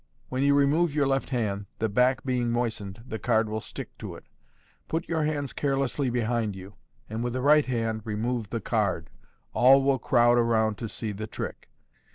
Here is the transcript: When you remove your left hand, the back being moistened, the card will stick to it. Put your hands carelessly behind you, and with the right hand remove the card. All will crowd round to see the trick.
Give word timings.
When 0.29 0.41
you 0.41 0.55
remove 0.55 0.95
your 0.95 1.05
left 1.05 1.29
hand, 1.29 1.67
the 1.77 1.87
back 1.87 2.23
being 2.23 2.49
moistened, 2.49 3.03
the 3.05 3.19
card 3.19 3.47
will 3.47 3.61
stick 3.61 3.95
to 3.99 4.15
it. 4.15 4.25
Put 4.87 5.07
your 5.07 5.25
hands 5.25 5.53
carelessly 5.53 6.09
behind 6.09 6.55
you, 6.55 6.73
and 7.07 7.23
with 7.23 7.33
the 7.33 7.41
right 7.43 7.67
hand 7.67 8.01
remove 8.03 8.49
the 8.49 8.61
card. 8.61 9.11
All 9.53 9.83
will 9.83 9.99
crowd 9.99 10.39
round 10.39 10.79
to 10.79 10.89
see 10.89 11.11
the 11.11 11.27
trick. 11.27 11.69